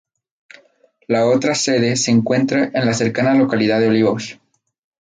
[1.05, 4.39] La otra sede se encuentra en la cercana localidad de Olivos.